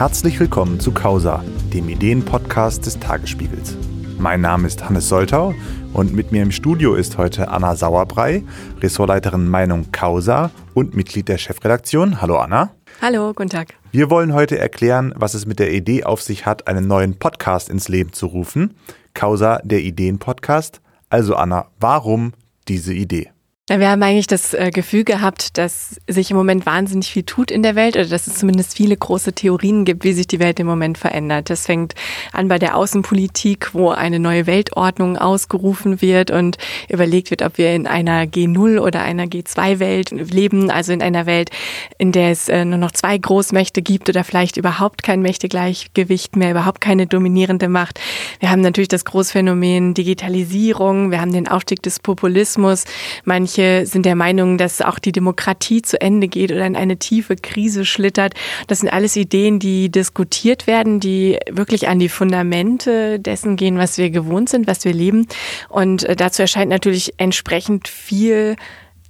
Herzlich 0.00 0.40
willkommen 0.40 0.80
zu 0.80 0.92
Causa, 0.92 1.44
dem 1.74 1.90
Ideenpodcast 1.90 2.86
des 2.86 2.98
Tagesspiegels. 2.98 3.76
Mein 4.18 4.40
Name 4.40 4.66
ist 4.66 4.82
Hannes 4.82 5.10
Soltau 5.10 5.54
und 5.92 6.14
mit 6.14 6.32
mir 6.32 6.42
im 6.42 6.52
Studio 6.52 6.94
ist 6.94 7.18
heute 7.18 7.48
Anna 7.48 7.76
Sauerbrei, 7.76 8.42
Ressortleiterin 8.80 9.46
Meinung 9.46 9.92
Causa 9.92 10.52
und 10.72 10.94
Mitglied 10.94 11.28
der 11.28 11.36
Chefredaktion. 11.36 12.22
Hallo 12.22 12.38
Anna. 12.38 12.70
Hallo, 13.02 13.34
guten 13.34 13.50
Tag. 13.50 13.74
Wir 13.92 14.08
wollen 14.08 14.32
heute 14.32 14.58
erklären, 14.58 15.12
was 15.16 15.34
es 15.34 15.44
mit 15.44 15.58
der 15.58 15.70
Idee 15.70 16.04
auf 16.04 16.22
sich 16.22 16.46
hat, 16.46 16.66
einen 16.66 16.88
neuen 16.88 17.18
Podcast 17.18 17.68
ins 17.68 17.88
Leben 17.88 18.14
zu 18.14 18.24
rufen. 18.24 18.76
Causa, 19.12 19.60
der 19.64 19.80
Ideenpodcast. 19.80 20.80
Also 21.10 21.36
Anna, 21.36 21.66
warum 21.78 22.32
diese 22.68 22.94
Idee? 22.94 23.32
Wir 23.78 23.88
haben 23.88 24.02
eigentlich 24.02 24.26
das 24.26 24.52
äh, 24.52 24.72
Gefühl 24.72 25.04
gehabt, 25.04 25.56
dass 25.56 26.00
sich 26.08 26.32
im 26.32 26.36
Moment 26.36 26.66
wahnsinnig 26.66 27.12
viel 27.12 27.22
tut 27.22 27.52
in 27.52 27.62
der 27.62 27.76
Welt 27.76 27.94
oder 27.94 28.06
dass 28.06 28.26
es 28.26 28.34
zumindest 28.34 28.76
viele 28.76 28.96
große 28.96 29.32
Theorien 29.32 29.84
gibt, 29.84 30.02
wie 30.02 30.12
sich 30.12 30.26
die 30.26 30.40
Welt 30.40 30.58
im 30.58 30.66
Moment 30.66 30.98
verändert. 30.98 31.50
Das 31.50 31.66
fängt 31.66 31.94
an 32.32 32.48
bei 32.48 32.58
der 32.58 32.76
Außenpolitik, 32.76 33.72
wo 33.72 33.90
eine 33.90 34.18
neue 34.18 34.48
Weltordnung 34.48 35.16
ausgerufen 35.16 36.02
wird 36.02 36.32
und 36.32 36.58
überlegt 36.88 37.30
wird, 37.30 37.42
ob 37.42 37.58
wir 37.58 37.72
in 37.72 37.86
einer 37.86 38.24
G0 38.24 38.80
oder 38.80 39.02
einer 39.02 39.26
G2-Welt 39.26 40.10
leben, 40.10 40.68
also 40.72 40.92
in 40.92 41.00
einer 41.00 41.26
Welt, 41.26 41.50
in 41.96 42.10
der 42.10 42.32
es 42.32 42.48
äh, 42.48 42.64
nur 42.64 42.78
noch 42.78 42.90
zwei 42.90 43.16
Großmächte 43.16 43.82
gibt 43.82 44.08
oder 44.08 44.24
vielleicht 44.24 44.56
überhaupt 44.56 45.04
kein 45.04 45.22
Mächtegleichgewicht 45.22 46.34
mehr, 46.34 46.50
überhaupt 46.50 46.80
keine 46.80 47.06
dominierende 47.06 47.68
Macht. 47.68 48.00
Wir 48.40 48.50
haben 48.50 48.62
natürlich 48.62 48.88
das 48.88 49.04
Großphänomen 49.04 49.94
Digitalisierung, 49.94 51.12
wir 51.12 51.20
haben 51.20 51.32
den 51.32 51.46
Aufstieg 51.46 51.84
des 51.84 52.00
Populismus. 52.00 52.82
Manche 53.24 53.59
Manche 53.60 53.84
sind 53.84 54.06
der 54.06 54.16
Meinung, 54.16 54.56
dass 54.56 54.80
auch 54.80 54.98
die 54.98 55.12
Demokratie 55.12 55.82
zu 55.82 56.00
Ende 56.00 56.28
geht 56.28 56.50
oder 56.50 56.64
in 56.64 56.76
eine 56.76 56.96
tiefe 56.96 57.36
Krise 57.36 57.84
schlittert. 57.84 58.32
Das 58.68 58.80
sind 58.80 58.88
alles 58.88 59.16
Ideen, 59.16 59.58
die 59.58 59.90
diskutiert 59.90 60.66
werden, 60.66 60.98
die 60.98 61.38
wirklich 61.50 61.88
an 61.88 61.98
die 61.98 62.08
Fundamente 62.08 63.20
dessen 63.20 63.56
gehen, 63.56 63.76
was 63.76 63.98
wir 63.98 64.08
gewohnt 64.08 64.48
sind, 64.48 64.66
was 64.66 64.86
wir 64.86 64.94
leben. 64.94 65.26
Und 65.68 66.04
äh, 66.04 66.16
dazu 66.16 66.40
erscheint 66.40 66.70
natürlich 66.70 67.12
entsprechend 67.18 67.86
viel 67.86 68.56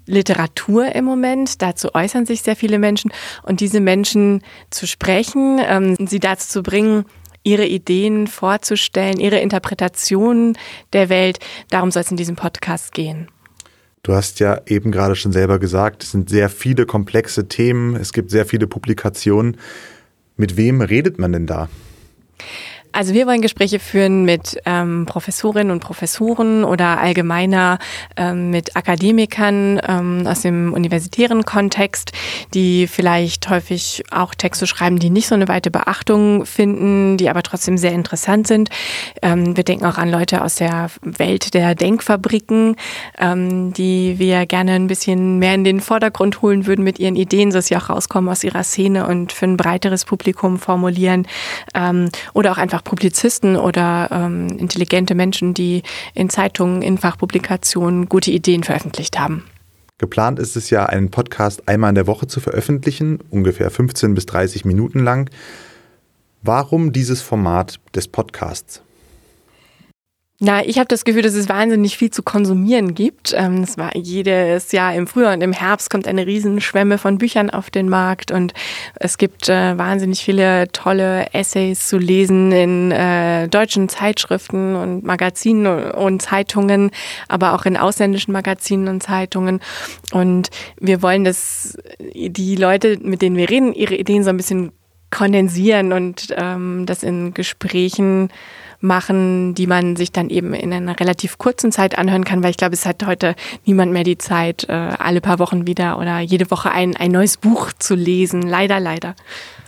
Literatur 0.06 0.96
im 0.96 1.04
Moment. 1.04 1.62
Dazu 1.62 1.94
äußern 1.94 2.26
sich 2.26 2.42
sehr 2.42 2.56
viele 2.56 2.80
Menschen. 2.80 3.12
Und 3.44 3.60
diese 3.60 3.78
Menschen 3.78 4.42
zu 4.70 4.88
sprechen, 4.88 5.60
ähm, 5.64 5.94
sie 6.08 6.18
dazu 6.18 6.48
zu 6.48 6.62
bringen, 6.64 7.04
ihre 7.44 7.66
Ideen 7.66 8.26
vorzustellen, 8.26 9.20
ihre 9.20 9.38
Interpretation 9.38 10.58
der 10.92 11.08
Welt, 11.08 11.38
darum 11.68 11.92
soll 11.92 12.02
es 12.02 12.10
in 12.10 12.16
diesem 12.16 12.34
Podcast 12.34 12.92
gehen. 12.92 13.28
Du 14.02 14.14
hast 14.14 14.40
ja 14.40 14.62
eben 14.66 14.92
gerade 14.92 15.14
schon 15.14 15.32
selber 15.32 15.58
gesagt, 15.58 16.02
es 16.02 16.12
sind 16.12 16.30
sehr 16.30 16.48
viele 16.48 16.86
komplexe 16.86 17.48
Themen, 17.48 17.96
es 17.96 18.12
gibt 18.12 18.30
sehr 18.30 18.46
viele 18.46 18.66
Publikationen. 18.66 19.58
Mit 20.36 20.56
wem 20.56 20.80
redet 20.80 21.18
man 21.18 21.32
denn 21.32 21.46
da? 21.46 21.68
Also 22.92 23.14
wir 23.14 23.26
wollen 23.26 23.40
Gespräche 23.40 23.78
führen 23.78 24.24
mit 24.24 24.60
ähm, 24.66 25.06
Professorinnen 25.06 25.70
und 25.70 25.80
Professoren 25.80 26.64
oder 26.64 26.98
allgemeiner 26.98 27.78
ähm, 28.16 28.50
mit 28.50 28.76
Akademikern 28.76 29.80
ähm, 29.86 30.26
aus 30.26 30.42
dem 30.42 30.72
universitären 30.72 31.44
Kontext, 31.44 32.12
die 32.52 32.88
vielleicht 32.88 33.48
häufig 33.48 34.02
auch 34.10 34.34
Texte 34.34 34.66
schreiben, 34.66 34.98
die 34.98 35.10
nicht 35.10 35.28
so 35.28 35.36
eine 35.36 35.46
weite 35.46 35.70
Beachtung 35.70 36.44
finden, 36.46 37.16
die 37.16 37.30
aber 37.30 37.42
trotzdem 37.44 37.78
sehr 37.78 37.92
interessant 37.92 38.48
sind. 38.48 38.70
Ähm, 39.22 39.56
wir 39.56 39.64
denken 39.64 39.86
auch 39.86 39.96
an 39.96 40.10
Leute 40.10 40.42
aus 40.42 40.56
der 40.56 40.90
Welt 41.02 41.54
der 41.54 41.76
Denkfabriken, 41.76 42.74
ähm, 43.18 43.72
die 43.72 44.18
wir 44.18 44.46
gerne 44.46 44.72
ein 44.72 44.88
bisschen 44.88 45.38
mehr 45.38 45.54
in 45.54 45.62
den 45.62 45.80
Vordergrund 45.80 46.42
holen 46.42 46.66
würden 46.66 46.84
mit 46.84 46.98
ihren 46.98 47.14
Ideen, 47.16 47.50
dass 47.50 47.66
sie 47.66 47.76
auch 47.76 47.88
rauskommen 47.88 48.30
aus 48.30 48.42
ihrer 48.42 48.64
Szene 48.64 49.06
und 49.06 49.32
für 49.32 49.46
ein 49.46 49.56
breiteres 49.56 50.04
Publikum 50.04 50.58
formulieren 50.58 51.26
ähm, 51.74 52.08
oder 52.34 52.50
auch 52.50 52.58
einfach 52.58 52.79
einfach 52.80 52.84
Publizisten 52.84 53.56
oder 53.56 54.08
ähm, 54.10 54.48
intelligente 54.58 55.14
Menschen, 55.14 55.54
die 55.54 55.82
in 56.14 56.30
Zeitungen, 56.30 56.82
in 56.82 56.98
Fachpublikationen 56.98 58.08
gute 58.08 58.30
Ideen 58.30 58.64
veröffentlicht 58.64 59.18
haben. 59.18 59.44
Geplant 59.98 60.38
ist 60.38 60.56
es 60.56 60.70
ja, 60.70 60.86
einen 60.86 61.10
Podcast 61.10 61.68
einmal 61.68 61.90
in 61.90 61.94
der 61.94 62.06
Woche 62.06 62.26
zu 62.26 62.40
veröffentlichen, 62.40 63.18
ungefähr 63.30 63.70
15 63.70 64.14
bis 64.14 64.26
30 64.26 64.64
Minuten 64.64 65.00
lang. 65.00 65.28
Warum 66.42 66.92
dieses 66.92 67.20
Format 67.20 67.80
des 67.94 68.08
Podcasts? 68.08 68.82
Na, 70.42 70.64
ich 70.64 70.78
habe 70.78 70.88
das 70.88 71.04
Gefühl, 71.04 71.20
dass 71.20 71.34
es 71.34 71.50
wahnsinnig 71.50 71.98
viel 71.98 72.10
zu 72.10 72.22
konsumieren 72.22 72.94
gibt. 72.94 73.34
Ähm, 73.36 73.62
es 73.62 73.76
war 73.76 73.94
jedes 73.94 74.72
Jahr 74.72 74.94
im 74.94 75.06
Frühjahr 75.06 75.34
und 75.34 75.42
im 75.42 75.52
Herbst 75.52 75.90
kommt 75.90 76.08
eine 76.08 76.26
Riesenschwemme 76.26 76.96
von 76.96 77.18
Büchern 77.18 77.50
auf 77.50 77.68
den 77.68 77.90
Markt 77.90 78.30
und 78.30 78.54
es 78.94 79.18
gibt 79.18 79.50
äh, 79.50 79.76
wahnsinnig 79.76 80.24
viele 80.24 80.72
tolle 80.72 81.26
Essays 81.34 81.88
zu 81.88 81.98
lesen 81.98 82.52
in 82.52 82.90
äh, 82.90 83.48
deutschen 83.48 83.90
Zeitschriften 83.90 84.76
und 84.76 85.04
Magazinen 85.04 85.66
und 85.92 86.22
Zeitungen, 86.22 86.90
aber 87.28 87.52
auch 87.52 87.66
in 87.66 87.76
ausländischen 87.76 88.32
Magazinen 88.32 88.88
und 88.88 89.02
Zeitungen. 89.02 89.60
Und 90.10 90.48
wir 90.80 91.02
wollen, 91.02 91.24
dass 91.24 91.76
die 92.00 92.56
Leute, 92.56 92.98
mit 93.02 93.20
denen 93.20 93.36
wir 93.36 93.50
reden, 93.50 93.74
ihre 93.74 93.94
Ideen 93.94 94.24
so 94.24 94.30
ein 94.30 94.38
bisschen 94.38 94.72
kondensieren 95.10 95.92
und 95.92 96.34
ähm, 96.38 96.86
das 96.86 97.02
in 97.02 97.34
Gesprächen 97.34 98.30
machen, 98.80 99.54
die 99.54 99.66
man 99.66 99.96
sich 99.96 100.12
dann 100.12 100.30
eben 100.30 100.54
in 100.54 100.72
einer 100.72 100.98
relativ 100.98 101.38
kurzen 101.38 101.72
Zeit 101.72 101.98
anhören 101.98 102.24
kann, 102.24 102.42
weil 102.42 102.50
ich 102.50 102.56
glaube, 102.56 102.74
es 102.74 102.86
hat 102.86 103.04
heute 103.06 103.34
niemand 103.64 103.92
mehr 103.92 104.04
die 104.04 104.18
Zeit, 104.18 104.64
äh, 104.68 104.72
alle 104.72 105.20
paar 105.20 105.38
Wochen 105.38 105.66
wieder 105.66 105.98
oder 105.98 106.20
jede 106.20 106.50
Woche 106.50 106.70
ein, 106.70 106.96
ein 106.96 107.12
neues 107.12 107.36
Buch 107.36 107.72
zu 107.78 107.94
lesen. 107.94 108.42
Leider, 108.42 108.80
leider. 108.80 109.14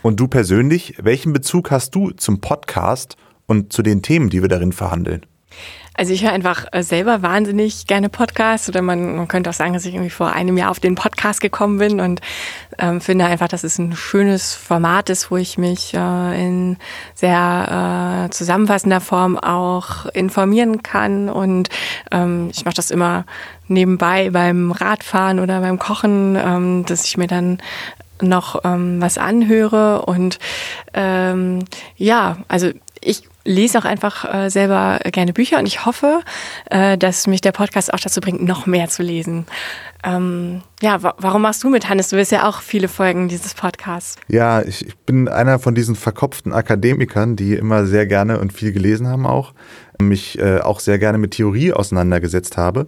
Und 0.01 0.19
du 0.19 0.27
persönlich, 0.27 0.95
welchen 1.01 1.33
Bezug 1.33 1.71
hast 1.71 1.95
du 1.95 2.11
zum 2.11 2.41
Podcast 2.41 3.15
und 3.45 3.71
zu 3.71 3.81
den 3.81 4.01
Themen, 4.01 4.29
die 4.29 4.41
wir 4.41 4.49
darin 4.49 4.71
verhandeln? 4.71 5.25
Also 5.95 6.11
ich 6.11 6.23
höre 6.23 6.31
einfach 6.31 6.65
äh, 6.71 6.81
selber 6.81 7.21
wahnsinnig 7.21 7.85
gerne 7.85 8.09
Podcasts 8.09 8.67
oder 8.67 8.81
man, 8.81 9.15
man 9.15 9.27
könnte 9.27 9.51
auch 9.51 9.53
sagen, 9.53 9.73
dass 9.73 9.85
ich 9.85 9.93
irgendwie 9.93 10.09
vor 10.09 10.33
einem 10.33 10.57
Jahr 10.57 10.71
auf 10.71 10.79
den 10.79 10.95
Podcast 10.95 11.39
gekommen 11.39 11.77
bin 11.77 11.99
und 11.99 12.19
ähm, 12.79 12.99
finde 12.99 13.25
einfach, 13.25 13.47
dass 13.47 13.63
es 13.63 13.77
ein 13.77 13.95
schönes 13.95 14.55
Format 14.55 15.11
ist, 15.11 15.29
wo 15.29 15.37
ich 15.37 15.59
mich 15.59 15.93
äh, 15.93 16.45
in 16.45 16.77
sehr 17.13 18.25
äh, 18.25 18.31
zusammenfassender 18.31 19.01
Form 19.01 19.37
auch 19.37 20.07
informieren 20.07 20.81
kann 20.81 21.29
und 21.29 21.69
ähm, 22.11 22.49
ich 22.51 22.65
mache 22.65 22.75
das 22.75 22.89
immer 22.89 23.25
nebenbei 23.67 24.31
beim 24.31 24.71
Radfahren 24.71 25.39
oder 25.39 25.61
beim 25.61 25.77
Kochen, 25.77 26.35
ähm, 26.35 26.85
dass 26.87 27.05
ich 27.05 27.17
mir 27.17 27.27
dann 27.27 27.61
noch 28.19 28.61
ähm, 28.63 28.99
was 28.99 29.19
anhöre 29.19 30.03
und 30.05 30.39
ähm, 30.95 31.65
ja, 31.97 32.37
also 32.47 32.71
ich 32.99 33.27
lese 33.45 33.77
auch 33.77 33.85
einfach 33.85 34.31
äh, 34.33 34.49
selber 34.49 34.99
gerne 35.11 35.33
Bücher 35.33 35.59
und 35.59 35.65
ich 35.65 35.85
hoffe, 35.85 36.21
äh, 36.69 36.97
dass 36.97 37.27
mich 37.27 37.41
der 37.41 37.51
Podcast 37.51 37.93
auch 37.93 37.99
dazu 37.99 38.21
bringt, 38.21 38.43
noch 38.43 38.65
mehr 38.65 38.89
zu 38.89 39.03
lesen. 39.03 39.45
Ähm, 40.03 40.61
ja, 40.81 41.01
wa 41.01 41.13
warum 41.17 41.41
machst 41.41 41.63
du 41.63 41.69
mit, 41.69 41.87
Hannes? 41.89 42.09
Du 42.09 42.17
wirst 42.17 42.31
ja 42.31 42.47
auch 42.47 42.61
viele 42.61 42.87
Folgen 42.87 43.29
dieses 43.29 43.53
Podcasts. 43.53 44.17
Ja, 44.27 44.61
ich, 44.61 44.85
ich 44.85 44.97
bin 44.97 45.27
einer 45.27 45.59
von 45.59 45.75
diesen 45.75 45.95
verkopften 45.95 46.53
Akademikern, 46.53 47.35
die 47.35 47.53
immer 47.53 47.85
sehr 47.85 48.05
gerne 48.05 48.39
und 48.39 48.53
viel 48.53 48.73
gelesen 48.73 49.07
haben 49.07 49.25
auch, 49.25 49.53
mich 50.01 50.39
äh, 50.39 50.59
auch 50.59 50.79
sehr 50.79 50.99
gerne 50.99 51.17
mit 51.17 51.31
Theorie 51.31 51.73
auseinandergesetzt 51.73 52.57
habe 52.57 52.87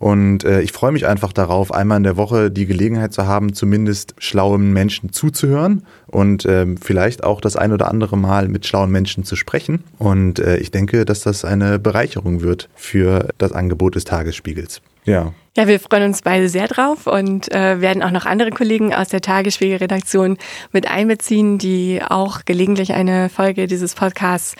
und 0.00 0.44
äh, 0.44 0.62
ich 0.62 0.72
freue 0.72 0.92
mich 0.92 1.06
einfach 1.06 1.34
darauf, 1.34 1.74
einmal 1.74 1.98
in 1.98 2.04
der 2.04 2.16
Woche 2.16 2.50
die 2.50 2.64
Gelegenheit 2.64 3.12
zu 3.12 3.26
haben, 3.26 3.52
zumindest 3.52 4.14
schlauen 4.16 4.72
Menschen 4.72 5.12
zuzuhören 5.12 5.84
und 6.06 6.46
äh, 6.46 6.66
vielleicht 6.80 7.22
auch 7.22 7.42
das 7.42 7.54
ein 7.54 7.70
oder 7.70 7.88
andere 7.88 8.16
Mal 8.16 8.48
mit 8.48 8.66
schlauen 8.66 8.90
Menschen 8.90 9.24
zu 9.24 9.36
sprechen. 9.36 9.84
Und 9.98 10.38
äh, 10.38 10.56
ich 10.56 10.70
denke, 10.70 11.04
dass 11.04 11.20
das 11.20 11.44
eine 11.44 11.78
Bereicherung 11.78 12.40
wird 12.40 12.70
für 12.74 13.28
das 13.36 13.52
Angebot 13.52 13.94
des 13.94 14.04
Tagesspiegels. 14.04 14.80
Ja. 15.04 15.34
Ja, 15.56 15.66
wir 15.66 15.80
freuen 15.80 16.04
uns 16.04 16.22
beide 16.22 16.48
sehr 16.48 16.68
drauf 16.68 17.06
und 17.06 17.52
äh, 17.52 17.82
werden 17.82 18.02
auch 18.02 18.10
noch 18.10 18.24
andere 18.24 18.50
Kollegen 18.50 18.94
aus 18.94 19.08
der 19.08 19.20
Tagesspiegel-Redaktion 19.20 20.38
mit 20.72 20.88
einbeziehen, 20.88 21.58
die 21.58 22.00
auch 22.08 22.46
gelegentlich 22.46 22.94
eine 22.94 23.28
Folge 23.28 23.66
dieses 23.66 23.94
Podcasts 23.94 24.54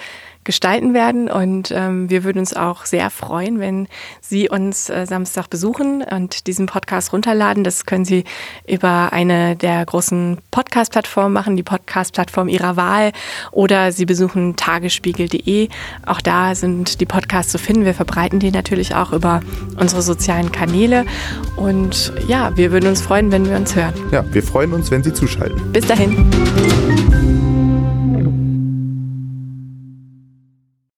gestalten 0.45 0.95
werden. 0.95 1.31
Und 1.31 1.71
ähm, 1.71 2.09
wir 2.09 2.25
würden 2.25 2.39
uns 2.39 2.55
auch 2.55 2.87
sehr 2.87 3.11
freuen, 3.11 3.61
wenn 3.61 3.89
Sie 4.21 4.49
uns 4.49 4.89
äh, 4.89 5.07
Samstag 5.07 5.49
besuchen 5.49 6.03
und 6.03 6.47
diesen 6.47 6.67
Podcast 6.67 7.13
runterladen. 7.13 7.65
Das 7.65 7.87
können 7.87 8.05
Sie 8.05 8.25
über 8.67 9.13
eine 9.13 9.57
der 9.57 9.85
großen 9.85 10.39
Podcast-Plattformen 10.51 11.33
machen, 11.33 11.57
die 11.57 11.63
Podcast-Plattform 11.63 12.49
Ihrer 12.49 12.77
Wahl. 12.77 13.13
Oder 13.53 13.93
Sie 13.93 14.07
besuchen 14.07 14.57
tagesspiegel.de. 14.57 15.69
Auch 16.07 16.21
da 16.21 16.55
sind 16.55 17.01
die 17.01 17.07
Podcasts 17.07 17.53
zu 17.53 17.59
finden. 17.59 17.85
Wir 17.85 17.95
verbreiten 17.95 18.39
die 18.41 18.51
natürlich 18.51 18.95
auch 18.95 19.13
über 19.13 19.41
unsere 19.79 20.03
sozialen 20.03 20.53
Kanäle. 20.53 21.05
Und 21.57 22.13
ja, 22.29 22.57
wir 22.57 22.73
würden 22.73 22.89
uns 22.89 23.03
freuen, 23.03 23.31
wenn 23.31 23.49
wir 23.49 23.57
uns 23.57 23.77
hören. 23.77 23.95
Ja, 24.11 24.25
wir 24.33 24.43
freuen 24.43 24.73
uns, 24.73 24.91
wenn 24.91 25.03
Sie 25.03 25.13
zuschalten. 25.13 25.73
Bis 25.73 25.87
dahin. 25.87 27.30